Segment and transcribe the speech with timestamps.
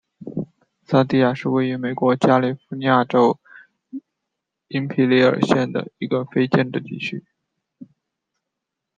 [0.83, 3.39] 桑迪亚是位于美国加利福尼亚州
[4.67, 7.23] 因皮里尔县的一个非建制地区。